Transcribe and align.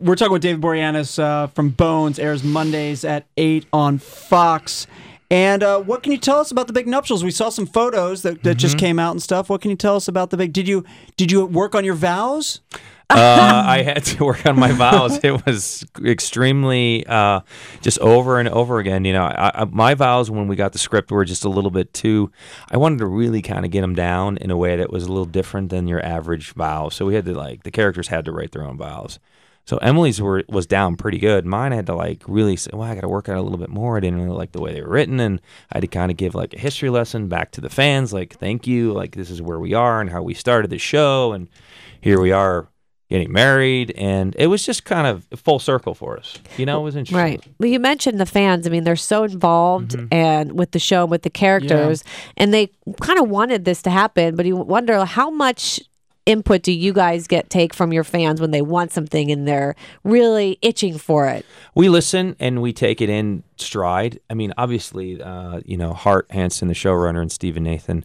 we're 0.00 0.14
talking 0.14 0.32
with 0.32 0.42
David 0.42 0.60
Boreanaz 0.60 1.18
uh, 1.18 1.48
from 1.48 1.70
Bones, 1.70 2.18
airs 2.18 2.44
Mondays 2.44 3.04
at 3.04 3.26
8 3.36 3.66
on 3.72 3.98
Fox. 3.98 4.86
And 5.30 5.62
uh, 5.62 5.80
what 5.80 6.02
can 6.02 6.12
you 6.12 6.18
tell 6.18 6.38
us 6.38 6.50
about 6.50 6.68
the 6.68 6.72
big 6.72 6.86
nuptials? 6.86 7.22
We 7.22 7.30
saw 7.30 7.50
some 7.50 7.66
photos 7.66 8.22
that, 8.22 8.42
that 8.44 8.54
just 8.54 8.78
came 8.78 8.98
out 8.98 9.10
and 9.10 9.22
stuff. 9.22 9.50
What 9.50 9.60
can 9.60 9.70
you 9.70 9.76
tell 9.76 9.96
us 9.96 10.08
about 10.08 10.30
the 10.30 10.38
big? 10.38 10.54
Did 10.54 10.66
you 10.66 10.84
did 11.16 11.30
you 11.30 11.44
work 11.44 11.74
on 11.74 11.84
your 11.84 11.96
vows? 11.96 12.60
uh, 13.10 13.64
I 13.66 13.82
had 13.82 14.04
to 14.04 14.24
work 14.24 14.46
on 14.46 14.58
my 14.58 14.72
vows. 14.72 15.18
It 15.22 15.44
was 15.44 15.84
extremely 16.02 17.06
uh, 17.06 17.40
just 17.82 17.98
over 17.98 18.38
and 18.38 18.48
over 18.48 18.78
again. 18.78 19.04
You 19.04 19.12
know, 19.12 19.24
I, 19.24 19.62
I, 19.62 19.64
my 19.64 19.92
vows 19.92 20.30
when 20.30 20.48
we 20.48 20.56
got 20.56 20.72
the 20.72 20.78
script 20.78 21.10
were 21.10 21.26
just 21.26 21.44
a 21.44 21.48
little 21.50 21.70
bit 21.70 21.92
too. 21.92 22.30
I 22.70 22.78
wanted 22.78 23.00
to 23.00 23.06
really 23.06 23.42
kind 23.42 23.66
of 23.66 23.70
get 23.70 23.82
them 23.82 23.94
down 23.94 24.38
in 24.38 24.50
a 24.50 24.56
way 24.56 24.76
that 24.76 24.90
was 24.90 25.04
a 25.04 25.08
little 25.08 25.26
different 25.26 25.68
than 25.68 25.88
your 25.88 26.02
average 26.02 26.52
vow. 26.54 26.88
So 26.88 27.04
we 27.04 27.14
had 27.14 27.26
to 27.26 27.34
like 27.34 27.64
the 27.64 27.70
characters 27.70 28.08
had 28.08 28.24
to 28.24 28.32
write 28.32 28.52
their 28.52 28.64
own 28.64 28.78
vows. 28.78 29.18
So 29.68 29.76
Emily's 29.82 30.18
were 30.18 30.44
was 30.48 30.66
down 30.66 30.96
pretty 30.96 31.18
good. 31.18 31.44
Mine 31.44 31.74
I 31.74 31.76
had 31.76 31.86
to 31.88 31.94
like 31.94 32.22
really 32.26 32.56
say, 32.56 32.70
well, 32.72 32.90
I 32.90 32.94
got 32.94 33.02
to 33.02 33.08
work 33.08 33.28
out 33.28 33.36
a 33.36 33.42
little 33.42 33.58
bit 33.58 33.68
more. 33.68 33.98
I 33.98 34.00
didn't 34.00 34.18
really 34.18 34.34
like 34.34 34.52
the 34.52 34.62
way 34.62 34.72
they 34.72 34.80
were 34.80 34.88
written, 34.88 35.20
and 35.20 35.42
I 35.70 35.76
had 35.76 35.80
to 35.82 35.88
kind 35.88 36.10
of 36.10 36.16
give 36.16 36.34
like 36.34 36.54
a 36.54 36.58
history 36.58 36.88
lesson 36.88 37.28
back 37.28 37.50
to 37.52 37.60
the 37.60 37.68
fans, 37.68 38.10
like 38.10 38.38
thank 38.38 38.66
you, 38.66 38.94
like 38.94 39.14
this 39.14 39.28
is 39.28 39.42
where 39.42 39.60
we 39.60 39.74
are 39.74 40.00
and 40.00 40.08
how 40.08 40.22
we 40.22 40.32
started 40.32 40.70
the 40.70 40.78
show, 40.78 41.32
and 41.32 41.50
here 42.00 42.18
we 42.18 42.32
are 42.32 42.68
getting 43.10 43.30
married, 43.30 43.90
and 43.96 44.34
it 44.38 44.46
was 44.46 44.64
just 44.64 44.86
kind 44.86 45.06
of 45.06 45.26
full 45.38 45.58
circle 45.58 45.94
for 45.94 46.18
us. 46.18 46.38
You 46.56 46.64
know, 46.64 46.80
it 46.80 46.84
was 46.84 46.96
interesting. 46.96 47.18
Right. 47.18 47.46
Well, 47.58 47.68
you 47.68 47.78
mentioned 47.78 48.18
the 48.18 48.26
fans. 48.26 48.66
I 48.66 48.70
mean, 48.70 48.84
they're 48.84 48.96
so 48.96 49.24
involved 49.24 49.92
Mm-hmm. 49.92 50.06
and 50.12 50.52
with 50.58 50.70
the 50.70 50.78
show, 50.78 51.04
with 51.04 51.22
the 51.24 51.30
characters, 51.30 52.04
and 52.38 52.54
they 52.54 52.70
kind 53.02 53.18
of 53.18 53.28
wanted 53.28 53.66
this 53.66 53.82
to 53.82 53.90
happen. 53.90 54.34
But 54.34 54.46
you 54.46 54.56
wonder 54.56 55.04
how 55.04 55.28
much 55.28 55.80
input 56.28 56.62
do 56.62 56.72
you 56.72 56.92
guys 56.92 57.26
get 57.26 57.48
take 57.48 57.72
from 57.72 57.92
your 57.92 58.04
fans 58.04 58.40
when 58.40 58.50
they 58.50 58.62
want 58.62 58.92
something 58.92 59.30
and 59.30 59.48
they're 59.48 59.74
really 60.04 60.58
itching 60.62 60.98
for 60.98 61.26
it? 61.26 61.44
we 61.74 61.88
listen 61.88 62.36
and 62.38 62.60
we 62.60 62.72
take 62.72 63.00
it 63.00 63.08
in 63.08 63.42
stride. 63.56 64.20
I 64.28 64.34
mean, 64.34 64.52
obviously, 64.58 65.20
uh, 65.22 65.60
you 65.64 65.76
know, 65.76 65.92
Hart 65.94 66.30
Hanson, 66.30 66.68
the 66.68 66.74
showrunner, 66.74 67.20
and 67.20 67.32
Stephen 67.32 67.64
Nathan, 67.64 68.04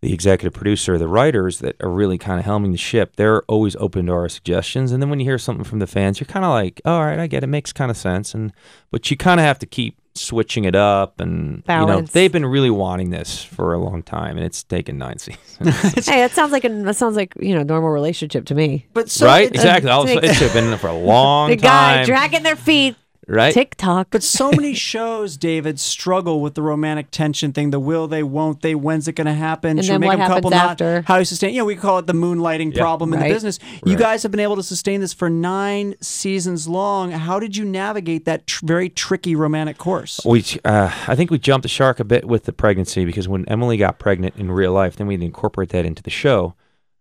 the 0.00 0.14
executive 0.14 0.52
producer, 0.52 0.96
the 0.98 1.08
writers 1.08 1.58
that 1.58 1.74
are 1.82 1.90
really 1.90 2.18
kind 2.18 2.38
of 2.38 2.46
helming 2.46 2.70
the 2.70 2.78
ship, 2.78 3.16
they're 3.16 3.42
always 3.42 3.74
open 3.76 4.06
to 4.06 4.12
our 4.12 4.28
suggestions. 4.28 4.92
And 4.92 5.02
then 5.02 5.10
when 5.10 5.18
you 5.18 5.26
hear 5.26 5.38
something 5.38 5.64
from 5.64 5.80
the 5.80 5.86
fans, 5.86 6.20
you're 6.20 6.26
kind 6.26 6.44
of 6.44 6.52
like, 6.52 6.80
all 6.84 7.04
right, 7.04 7.18
I 7.18 7.26
get 7.26 7.42
it, 7.42 7.48
makes 7.48 7.72
kind 7.72 7.90
of 7.90 7.96
sense. 7.96 8.34
And 8.34 8.52
but 8.90 9.10
you 9.10 9.16
kind 9.16 9.40
of 9.40 9.44
have 9.44 9.58
to 9.58 9.66
keep 9.66 9.96
switching 10.18 10.64
it 10.64 10.74
up, 10.74 11.20
and 11.20 11.62
you 11.68 11.86
know, 11.86 12.00
they've 12.02 12.32
been 12.32 12.46
really 12.46 12.70
wanting 12.70 13.10
this 13.10 13.42
for 13.42 13.72
a 13.74 13.78
long 13.78 14.02
time, 14.02 14.36
and 14.36 14.44
it's 14.44 14.62
taken 14.62 14.98
nine 14.98 15.18
seasons. 15.26 16.06
hey, 16.06 16.20
that 16.20 16.32
sounds 16.32 16.52
like 16.52 16.64
a 16.64 16.68
that 16.68 16.96
sounds 16.96 17.16
like 17.16 17.32
you 17.40 17.54
know 17.54 17.62
normal 17.62 17.90
relationship 17.90 18.44
to 18.46 18.54
me. 18.54 18.86
But 18.94 19.10
so 19.10 19.26
right? 19.26 19.46
it- 19.46 19.54
Exactly. 19.54 19.90
Also, 19.90 20.14
take- 20.20 20.30
it's 20.30 20.52
been 20.52 20.64
in 20.64 20.70
there 20.70 20.78
for 20.78 20.88
a 20.88 20.92
long 20.98 21.48
time. 21.50 21.56
The 21.58 21.62
guy 21.62 22.04
dragging 22.04 22.42
their 22.42 22.56
feet, 22.56 22.96
right? 23.28 23.52
tick 23.52 23.74
tock. 23.76 24.08
But 24.10 24.22
so 24.22 24.50
many 24.56 24.74
shows, 24.74 25.36
David, 25.36 25.78
struggle 25.78 26.40
with 26.40 26.54
the 26.54 26.62
romantic 26.62 27.10
tension 27.10 27.52
thing. 27.52 27.70
The 27.70 27.78
will 27.80 28.08
they, 28.08 28.22
won't 28.22 28.62
they? 28.62 28.74
When's 28.74 29.06
it 29.06 29.12
going 29.12 29.26
to 29.26 29.34
happen? 29.34 29.78
And 29.78 29.84
Should 29.84 29.92
then 29.94 30.00
make 30.00 30.08
what 30.08 30.16
them 30.18 30.26
couple 30.28 30.50
happens 30.50 30.80
not? 30.80 30.88
after? 30.96 31.02
How 31.06 31.18
you 31.18 31.24
sustain? 31.24 31.54
You 31.54 31.60
know, 31.60 31.64
we 31.66 31.76
call 31.76 31.98
it 31.98 32.06
the 32.06 32.12
moonlighting 32.12 32.74
Yeah. 32.74 32.80
problem 32.82 33.12
in 33.12 33.20
the 33.20 33.26
business. 33.28 33.58
You 33.84 33.96
guys 33.96 34.22
have 34.22 34.32
been 34.32 34.40
able 34.40 34.56
to 34.56 34.62
sustain 34.62 35.00
this 35.00 35.12
for 35.12 35.28
nine 35.30 35.94
seasons 36.00 36.66
long. 36.66 37.10
How 37.12 37.38
did 37.38 37.56
you 37.56 37.64
navigate 37.64 38.24
that 38.24 38.46
tr- 38.46 38.64
very 38.66 38.88
tricky 38.88 39.34
romantic 39.36 39.78
course? 39.78 40.20
We, 40.24 40.44
uh, 40.64 40.90
I 41.06 41.14
think 41.14 41.30
we 41.30 41.38
jumped 41.38 41.62
the 41.62 41.68
shark 41.68 42.00
a 42.00 42.04
bit 42.04 42.24
with 42.24 42.44
the 42.44 42.52
pregnancy 42.52 43.04
because 43.04 43.28
when 43.28 43.44
Emily 43.48 43.76
got 43.76 43.98
pregnant 43.98 44.36
in 44.36 44.50
real 44.50 44.72
life, 44.72 44.96
then 44.96 45.06
we 45.06 45.14
had 45.14 45.22
incorporate 45.22 45.68
that 45.70 45.84
into 45.84 46.02
the 46.02 46.10
show. 46.10 46.54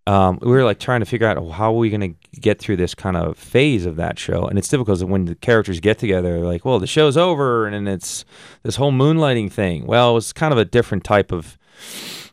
Um, 0.08 0.39
we 0.41 0.52
were 0.52 0.63
like 0.63 0.80
trying 0.80 1.02
to 1.02 1.05
figure 1.05 1.27
out 1.27 1.38
oh, 1.38 1.50
how 1.50 1.73
are 1.73 1.77
we 1.77 1.89
going 1.89 2.13
to 2.13 2.39
get 2.39 2.59
through 2.59 2.77
this 2.77 2.95
kind 2.95 3.17
of 3.17 3.38
phase 3.38 3.86
of 3.86 3.97
that 3.97 4.17
show, 4.17 4.45
and 4.45 4.58
it's 4.58 4.69
difficult 4.69 5.03
when 5.03 5.25
the 5.25 5.36
characters 5.36 5.81
get 5.81 5.99
together. 5.99 6.33
They're 6.33 6.45
like, 6.45 6.64
well, 6.64 6.80
the 6.80 6.88
show's 6.88 7.17
over, 7.17 7.67
and 7.67 7.75
then 7.75 7.94
it's 7.94 8.23
this 8.64 8.77
whole 8.77 8.94
moonlighting 8.94 9.52
thing. 9.52 9.86
Well, 9.86 10.11
it 10.11 10.14
was 10.14 10.31
kind 10.31 10.53
of 10.53 10.58
a 10.58 10.66
different 10.66 11.03
type 11.03 11.33
of 11.33 11.58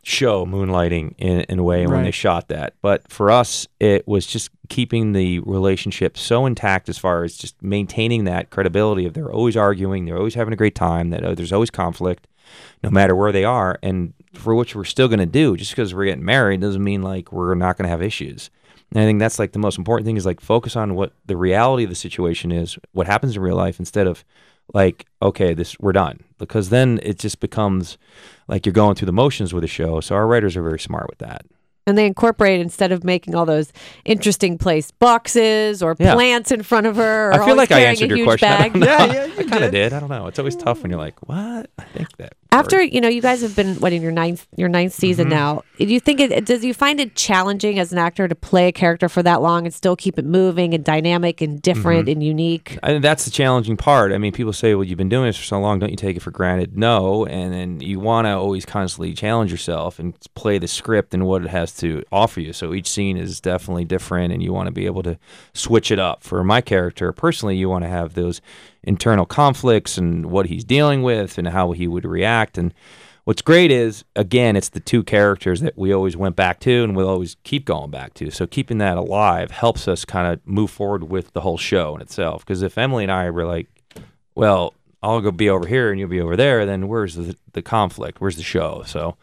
show, 0.03 0.45
moonlighting 0.45 1.15
in, 1.17 1.41
in 1.41 1.59
a 1.59 1.63
way 1.63 1.85
when 1.85 2.03
they 2.03 2.11
shot 2.11 2.47
that. 2.47 2.75
But 2.81 3.11
for 3.11 3.29
us, 3.29 3.67
it 3.79 4.07
was 4.07 4.25
just 4.25 4.51
keeping 4.69 5.11
the 5.11 5.39
relationship 5.39 6.17
so 6.17 6.45
intact 6.45 6.87
as 6.89 6.97
far 6.97 7.23
as 7.23 7.35
just 7.35 7.61
maintaining 7.61 8.23
that 8.25 8.51
credibility 8.51 9.05
of 9.05 9.13
they're 9.13 9.31
always 9.31 9.57
arguing, 9.57 10.05
they're 10.05 10.17
always 10.17 10.35
having 10.35 10.53
a 10.53 10.57
great 10.57 10.75
time, 10.75 11.09
that 11.09 11.23
uh, 11.23 11.35
there's 11.35 11.51
always 11.51 11.71
conflict, 11.71 12.27
no 12.83 12.89
matter 12.89 13.15
where 13.15 13.31
they 13.31 13.43
are, 13.43 13.79
and 13.81 14.13
for 14.33 14.53
which 14.55 14.75
we're 14.75 14.83
still 14.83 15.07
going 15.07 15.19
to 15.19 15.25
do. 15.25 15.55
Just 15.57 15.71
because 15.71 15.93
we're 15.93 16.05
getting 16.05 16.25
married 16.25 16.61
doesn't 16.61 16.83
mean 16.83 17.01
like 17.01 17.31
we're 17.31 17.55
not 17.55 17.77
going 17.77 17.85
to 17.85 17.89
have 17.89 18.01
issues. 18.01 18.49
And 18.91 19.01
I 19.01 19.05
think 19.05 19.19
that's 19.19 19.39
like 19.39 19.53
the 19.53 19.59
most 19.59 19.77
important 19.77 20.05
thing 20.05 20.17
is 20.17 20.25
like 20.25 20.39
focus 20.39 20.75
on 20.75 20.95
what 20.95 21.13
the 21.25 21.37
reality 21.37 21.83
of 21.83 21.89
the 21.89 21.95
situation 21.95 22.51
is, 22.51 22.77
what 22.91 23.07
happens 23.07 23.35
in 23.35 23.41
real 23.41 23.55
life, 23.55 23.79
instead 23.79 24.07
of 24.07 24.23
like, 24.73 25.05
okay, 25.21 25.53
this 25.53 25.77
we're 25.79 25.93
done. 25.93 26.23
Because 26.37 26.69
then 26.69 26.99
it 27.03 27.19
just 27.19 27.39
becomes 27.39 27.97
like 28.47 28.65
you're 28.65 28.73
going 28.73 28.95
through 28.95 29.07
the 29.07 29.11
motions 29.11 29.53
with 29.53 29.63
a 29.63 29.67
show. 29.67 29.99
So 30.01 30.15
our 30.15 30.27
writers 30.27 30.55
are 30.55 30.63
very 30.63 30.79
smart 30.79 31.07
with 31.09 31.19
that. 31.19 31.45
And 31.87 31.97
they 31.97 32.05
incorporate 32.05 32.59
instead 32.59 32.91
of 32.91 33.03
making 33.03 33.35
all 33.35 33.45
those 33.45 33.71
interesting 34.05 34.57
placed 34.57 34.97
boxes 34.99 35.83
or 35.83 35.95
Yeah. 35.99 36.13
plants 36.15 36.51
in 36.51 36.63
front 36.63 36.87
of 36.87 36.95
her. 36.95 37.29
Or 37.29 37.33
I 37.41 37.45
feel 37.45 37.55
like 37.55 37.71
I 37.71 37.75
carrying 37.75 37.89
answered 37.89 38.09
your 38.09 38.17
huge 38.17 38.27
question. 38.27 38.49
Bag. 38.49 38.73
don't. 38.73 38.83
Yeah, 38.83 39.05
yeah, 39.13 39.25
you 39.25 39.33
I 39.39 39.43
kind 39.43 39.63
of 39.63 39.71
did. 39.71 39.89
did. 39.89 39.93
I 39.93 39.99
don't 39.99 40.09
know. 40.09 40.27
It's 40.27 40.39
always 40.39 40.55
tough 40.55 40.81
when 40.81 40.91
you're 40.91 40.99
like, 40.99 41.27
what? 41.27 41.69
I 41.77 41.83
think 41.93 42.15
that. 42.17 42.33
After 42.55 42.81
you 42.81 43.01
know, 43.01 43.07
you 43.07 43.21
guys 43.21 43.41
have 43.41 43.55
been 43.55 43.75
what 43.75 43.91
in 43.93 44.01
your 44.01 44.11
ninth 44.11 44.47
your 44.55 44.69
ninth 44.69 44.93
season 44.93 45.25
Mm-hmm. 45.27 45.35
now. 45.35 45.63
Do 45.77 45.85
you 45.85 45.99
think 45.99 46.19
it 46.19 46.45
does 46.45 46.63
you 46.63 46.73
find 46.73 46.99
it 46.99 47.15
challenging 47.15 47.79
as 47.79 47.91
an 47.91 47.97
actor 47.97 48.27
to 48.27 48.35
play 48.35 48.67
a 48.67 48.71
character 48.71 49.09
for 49.09 49.21
that 49.23 49.41
long 49.41 49.65
and 49.65 49.73
still 49.73 49.95
keep 49.95 50.17
it 50.17 50.25
moving 50.25 50.73
and 50.73 50.83
dynamic 50.83 51.41
and 51.41 51.61
different 51.61 52.03
Mm-hmm. 52.07 52.11
and 52.11 52.23
unique? 52.23 52.79
I 52.81 52.87
think 52.87 53.01
that's 53.01 53.25
the 53.25 53.31
challenging 53.31 53.77
part. 53.77 54.11
I 54.11 54.17
mean, 54.17 54.31
people 54.31 54.53
say, 54.53 54.73
"Well, 54.75 54.83
you've 54.83 54.97
been 54.97 55.09
doing 55.09 55.25
this 55.25 55.37
for 55.37 55.43
so 55.43 55.59
long, 55.59 55.79
don't 55.79 55.89
you 55.91 55.97
take 55.97 56.15
it 56.15 56.21
for 56.21 56.31
granted?" 56.31 56.77
No, 56.77 57.25
and 57.25 57.53
then 57.53 57.79
you 57.81 57.99
want 57.99 58.25
to 58.25 58.31
always 58.31 58.65
constantly 58.65 59.13
challenge 59.13 59.51
yourself 59.51 59.99
and 59.99 60.13
play 60.35 60.57
the 60.57 60.67
script 60.67 61.13
and 61.13 61.25
what 61.25 61.43
it 61.43 61.49
has 61.49 61.73
to 61.77 62.03
offer 62.11 62.39
you. 62.39 62.53
So 62.53 62.73
each 62.73 62.87
scene 62.89 63.17
is 63.17 63.41
definitely 63.41 63.85
different, 63.85 64.31
and 64.33 64.41
you 64.41 64.53
want 64.53 64.67
to 64.67 64.71
be 64.71 64.85
able 64.85 65.03
to 65.03 65.17
switch 65.53 65.91
it 65.91 65.99
up. 65.99 66.23
For 66.23 66.43
my 66.43 66.61
character, 66.61 67.11
personally, 67.11 67.57
you 67.57 67.67
want 67.69 67.83
to 67.83 67.89
have 67.89 68.13
those 68.13 68.39
internal 68.85 69.25
conflicts 69.25 69.97
and 69.97 70.27
what 70.27 70.47
he's 70.47 70.63
dealing 70.63 71.03
with 71.03 71.37
and 71.37 71.47
how 71.47 71.71
he 71.71 71.87
would 71.87 72.05
react. 72.05 72.57
And 72.57 72.73
what's 73.25 73.41
great 73.41 73.71
is, 73.71 74.05
again, 74.15 74.55
it's 74.55 74.69
the 74.69 74.79
two 74.79 75.03
characters 75.03 75.61
that 75.61 75.77
we 75.77 75.93
always 75.93 76.15
went 76.15 76.35
back 76.35 76.59
to 76.61 76.83
and 76.83 76.95
we'll 76.95 77.09
always 77.09 77.35
keep 77.43 77.65
going 77.65 77.91
back 77.91 78.13
to. 78.15 78.31
So 78.31 78.47
keeping 78.47 78.77
that 78.79 78.97
alive 78.97 79.51
helps 79.51 79.87
us 79.87 80.05
kind 80.05 80.31
of 80.31 80.45
move 80.47 80.71
forward 80.71 81.05
with 81.05 81.33
the 81.33 81.41
whole 81.41 81.57
show 81.57 81.95
in 81.95 82.01
itself. 82.01 82.45
Because 82.45 82.61
if 82.61 82.77
Emily 82.77 83.03
and 83.03 83.11
I 83.11 83.29
were 83.29 83.45
like, 83.45 83.67
well, 84.35 84.73
I'll 85.01 85.21
go 85.21 85.31
be 85.31 85.49
over 85.49 85.67
here 85.67 85.91
and 85.91 85.99
you'll 85.99 86.09
be 86.09 86.21
over 86.21 86.35
there, 86.35 86.65
then 86.65 86.87
where's 86.87 87.15
the, 87.15 87.35
the 87.53 87.61
conflict? 87.61 88.21
Where's 88.21 88.37
the 88.37 88.43
show? 88.43 88.83
So, 88.85 89.17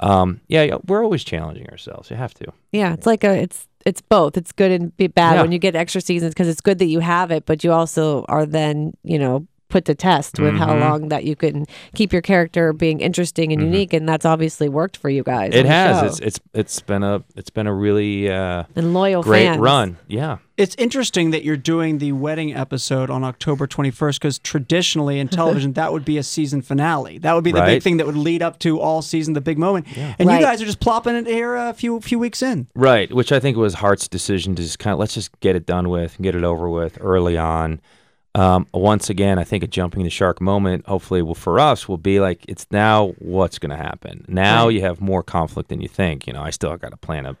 um, 0.00 0.40
yeah, 0.48 0.78
we're 0.86 1.02
always 1.02 1.24
challenging 1.24 1.68
ourselves. 1.70 2.10
You 2.10 2.16
have 2.16 2.34
to. 2.34 2.52
Yeah, 2.72 2.92
it's 2.92 3.06
like 3.06 3.24
a 3.24 3.34
it's 3.34 3.66
it's 3.84 4.00
both. 4.00 4.36
It's 4.36 4.52
good 4.52 4.70
and 4.70 4.96
be 4.96 5.06
bad 5.06 5.34
Yeah. 5.34 5.42
when 5.42 5.52
you 5.52 5.58
get 5.58 5.76
extra 5.76 6.00
seasons 6.00 6.32
because 6.34 6.48
it's 6.48 6.60
good 6.60 6.78
that 6.78 6.86
you 6.86 7.00
have 7.00 7.30
it, 7.30 7.44
but 7.46 7.62
you 7.64 7.72
also 7.72 8.24
are 8.28 8.46
then 8.46 8.94
you 9.02 9.18
know 9.18 9.46
put 9.74 9.84
to 9.86 9.94
test 9.94 10.38
with 10.38 10.54
how 10.54 10.68
Mhm. 10.72 10.80
long 10.80 11.08
that 11.08 11.24
you 11.24 11.34
can 11.34 11.66
keep 11.96 12.12
your 12.12 12.22
character 12.22 12.72
being 12.72 13.00
interesting 13.00 13.52
and 13.52 13.60
unique, 13.60 13.92
and 13.92 14.08
that's 14.08 14.24
obviously 14.24 14.68
worked 14.68 14.96
for 14.96 15.10
you 15.10 15.24
guys. 15.24 15.50
Mm-hmm. 15.50 15.58
It 15.58 15.66
has. 15.66 16.02
It's 16.02 16.20
it's 16.28 16.40
it's 16.54 16.80
been 16.80 17.02
a 17.02 17.22
it's 17.34 17.50
been 17.50 17.66
a 17.66 17.74
really 17.74 18.30
uh, 18.30 18.64
and 18.76 18.94
loyal 18.94 19.22
great 19.24 19.46
fans. 19.46 19.58
run. 19.60 19.96
Yeah. 20.06 20.36
It's 20.56 20.76
interesting 20.78 21.32
that 21.32 21.42
you're 21.42 21.56
doing 21.74 21.98
the 21.98 22.12
wedding 22.12 22.54
episode 22.54 23.10
on 23.10 23.24
October 23.24 23.66
21st 23.66 24.20
because 24.20 24.38
traditionally 24.38 25.18
in 25.18 25.26
television, 25.40 25.72
that 25.72 25.92
would 25.92 26.04
be 26.04 26.16
a 26.16 26.22
season 26.22 26.62
finale. 26.62 27.18
That 27.18 27.34
would 27.34 27.42
be 27.42 27.50
the 27.50 27.62
big 27.62 27.82
thing 27.82 27.96
that 27.96 28.06
would 28.06 28.16
lead 28.16 28.40
up 28.40 28.60
to 28.60 28.78
all 28.80 29.02
season, 29.02 29.34
the 29.34 29.40
big 29.40 29.58
moment. 29.58 29.86
And 30.18 30.28
Right. 30.28 30.38
you 30.38 30.46
guys 30.46 30.62
are 30.62 30.66
just 30.66 30.78
plopping 30.78 31.16
it 31.16 31.26
here 31.26 31.56
a 31.56 31.72
few 31.74 31.98
few 32.00 32.20
weeks 32.20 32.40
in. 32.40 32.68
Right, 32.76 33.12
which 33.12 33.32
I 33.32 33.40
think 33.40 33.56
was 33.56 33.74
Hart's 33.74 34.06
decision 34.06 34.54
to 34.54 34.62
just 34.62 34.78
kind 34.78 34.92
of 34.94 35.00
let's 35.00 35.14
just 35.14 35.30
get 35.40 35.56
it 35.56 35.66
done 35.66 35.88
with 35.88 36.14
and 36.16 36.22
get 36.22 36.36
it 36.36 36.44
over 36.44 36.68
with 36.68 36.98
early 37.00 37.36
on. 37.36 37.80
Um, 38.36 38.66
once 38.74 39.10
again, 39.10 39.38
I 39.38 39.44
think 39.44 39.62
a 39.62 39.66
jumping 39.68 40.02
the 40.02 40.10
shark 40.10 40.40
moment, 40.40 40.86
hopefully, 40.86 41.22
will 41.22 41.34
for 41.36 41.60
us 41.60 41.88
will 41.88 41.98
be 41.98 42.18
like 42.18 42.44
it's 42.48 42.66
now 42.70 43.08
what's 43.18 43.58
going 43.60 43.70
to 43.70 43.76
happen. 43.76 44.24
Now 44.26 44.68
you 44.68 44.80
have 44.80 45.00
more 45.00 45.22
conflict 45.22 45.68
than 45.68 45.80
you 45.80 45.88
think. 45.88 46.26
You 46.26 46.32
know, 46.32 46.42
I 46.42 46.50
still 46.50 46.76
got 46.76 46.90
to 46.90 46.96
plan 46.96 47.26
a 47.26 47.36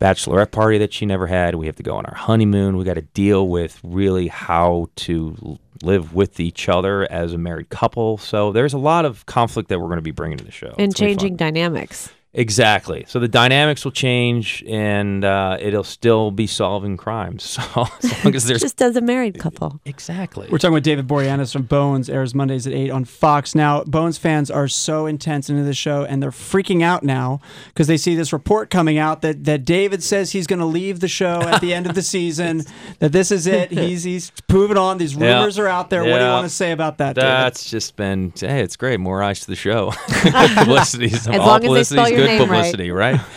bachelorette 0.00 0.50
party 0.50 0.78
that 0.78 0.92
she 0.92 1.04
never 1.06 1.26
had. 1.26 1.54
We 1.56 1.66
have 1.66 1.76
to 1.76 1.82
go 1.82 1.96
on 1.96 2.06
our 2.06 2.14
honeymoon. 2.16 2.76
We 2.78 2.84
got 2.84 2.94
to 2.94 3.02
deal 3.02 3.48
with 3.48 3.80
really 3.84 4.28
how 4.28 4.88
to 4.96 5.58
live 5.82 6.14
with 6.14 6.40
each 6.40 6.68
other 6.68 7.06
as 7.12 7.32
a 7.34 7.38
married 7.38 7.68
couple. 7.68 8.16
So 8.18 8.50
there's 8.50 8.72
a 8.72 8.78
lot 8.78 9.04
of 9.04 9.26
conflict 9.26 9.68
that 9.68 9.78
we're 9.78 9.86
going 9.88 9.96
to 9.98 10.02
be 10.02 10.10
bringing 10.10 10.38
to 10.38 10.44
the 10.44 10.50
show 10.50 10.74
and 10.78 10.90
It's 10.90 11.00
gonna 11.00 11.10
be 11.10 11.14
fun. 11.14 11.20
changing 11.20 11.36
dynamics. 11.36 12.10
Exactly. 12.36 13.04
So 13.06 13.20
the 13.20 13.28
dynamics 13.28 13.84
will 13.84 13.92
change, 13.92 14.64
and 14.66 15.24
uh, 15.24 15.56
it'll 15.60 15.84
still 15.84 16.30
be 16.32 16.46
solving 16.46 16.96
crimes. 16.96 17.58
So 17.64 17.86
as 18.02 18.24
long 18.24 18.34
as 18.34 18.44
there's 18.48 18.60
Just 18.60 18.82
as 18.82 18.96
a 18.96 19.00
married 19.00 19.38
couple. 19.38 19.80
exactly. 19.84 20.48
We're 20.50 20.58
talking 20.58 20.74
with 20.74 20.82
David 20.84 21.06
Boreanaz 21.06 21.52
from 21.52 21.62
Bones, 21.62 22.10
airs 22.10 22.34
Mondays 22.34 22.66
at 22.66 22.72
8 22.72 22.90
on 22.90 23.04
Fox. 23.04 23.54
Now, 23.54 23.84
Bones 23.84 24.18
fans 24.18 24.50
are 24.50 24.66
so 24.68 25.06
intense 25.06 25.48
into 25.48 25.62
the 25.62 25.74
show, 25.74 26.04
and 26.04 26.22
they're 26.22 26.30
freaking 26.30 26.82
out 26.82 27.02
now 27.04 27.40
because 27.68 27.86
they 27.86 27.96
see 27.96 28.14
this 28.16 28.32
report 28.32 28.70
coming 28.70 28.98
out 28.98 29.22
that, 29.22 29.44
that 29.44 29.64
David 29.64 30.02
says 30.02 30.32
he's 30.32 30.46
going 30.46 30.58
to 30.58 30.64
leave 30.66 31.00
the 31.00 31.08
show 31.08 31.42
at 31.42 31.60
the 31.60 31.72
end 31.72 31.86
of 31.86 31.94
the 31.94 32.02
season, 32.16 32.62
that 32.98 33.12
this 33.12 33.30
is 33.30 33.46
it. 33.46 33.70
He's, 33.70 34.02
he's 34.02 34.30
proven 34.48 34.76
on. 34.76 34.98
These 34.98 35.14
Yeah. 35.14 35.36
rumors 35.36 35.58
are 35.58 35.68
out 35.68 35.90
there. 35.90 36.02
What 36.02 36.18
do 36.18 36.24
you 36.24 36.30
want 36.30 36.44
to 36.46 36.54
say 36.54 36.72
about 36.72 36.98
that, 36.98 37.14
David? 37.14 37.28
That's 37.28 37.70
just 37.70 37.94
been 37.96 38.32
hey, 38.38 38.60
it's 38.62 38.76
great. 38.76 38.98
More 39.00 39.22
eyes 39.22 39.40
to 39.40 39.46
the 39.46 39.56
show. 39.56 39.92
good 40.22 40.32
publicity. 40.56 41.06
As 41.06 41.26
long 41.28 41.64
as 41.64 41.70
they 41.72 41.84
spell 41.84 42.10
your 42.10 42.23
good 42.26 42.38
name 42.38 42.50
right. 42.50 42.56
publicity, 42.56 42.90
right? 42.90 43.20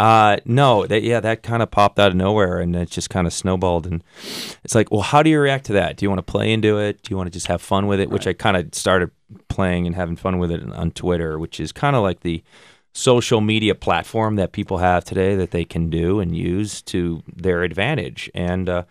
Uh, 0.00 0.38
no, 0.46 0.86
that 0.86 1.02
yeah, 1.02 1.20
that 1.20 1.42
kind 1.42 1.62
of 1.62 1.70
popped 1.70 1.98
out 1.98 2.08
of 2.08 2.16
nowhere, 2.16 2.58
and 2.58 2.74
it 2.74 2.88
just 2.88 3.10
kind 3.10 3.26
of 3.26 3.34
snowballed. 3.34 3.86
And 3.86 4.02
it's 4.64 4.74
like, 4.74 4.90
well, 4.90 5.02
how 5.02 5.22
do 5.22 5.28
you 5.28 5.38
react 5.38 5.66
to 5.66 5.74
that? 5.74 5.98
Do 5.98 6.06
you 6.06 6.08
want 6.08 6.20
to 6.20 6.32
play 6.32 6.54
into 6.54 6.78
it? 6.78 7.02
Do 7.02 7.10
you 7.10 7.18
want 7.18 7.26
to 7.26 7.30
just 7.30 7.48
have 7.48 7.60
fun 7.60 7.86
with 7.86 8.00
it? 8.00 8.08
Which 8.08 8.26
I 8.26 8.32
kind 8.32 8.56
of 8.56 8.74
started 8.74 9.10
playing 9.48 9.86
and 9.86 9.94
having 9.94 10.16
fun 10.16 10.38
with 10.38 10.50
it 10.52 10.62
on 10.72 10.90
Twitter, 10.92 11.38
which 11.38 11.60
is 11.60 11.70
kind 11.70 11.94
of 11.94 12.02
like 12.02 12.20
the 12.20 12.42
social 12.94 13.42
media 13.42 13.74
platform 13.74 14.36
that 14.36 14.52
people 14.52 14.78
have 14.78 15.04
today 15.04 15.36
that 15.36 15.50
they 15.50 15.66
can 15.66 15.90
do 15.90 16.18
and 16.18 16.34
use 16.34 16.80
to 16.82 17.22
their 17.36 17.62
advantage. 17.62 18.30
And 18.34 18.70
uh, 18.70 18.84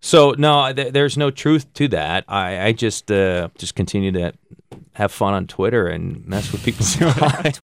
so, 0.00 0.34
no, 0.38 0.72
th- 0.72 0.94
there's 0.94 1.18
no 1.18 1.30
truth 1.30 1.70
to 1.74 1.88
that. 1.88 2.24
I, 2.26 2.68
I 2.68 2.72
just 2.72 3.10
uh, 3.10 3.48
just 3.58 3.74
continue 3.74 4.12
to 4.12 4.32
have 4.94 5.12
fun 5.12 5.34
on 5.34 5.46
Twitter 5.46 5.88
and 5.88 6.26
mess 6.26 6.50
with 6.52 6.64
people's 6.64 7.00
lives. 7.00 7.56